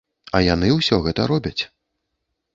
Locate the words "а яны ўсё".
0.37-0.99